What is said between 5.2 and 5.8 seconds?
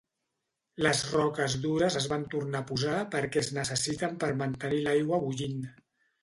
bullint.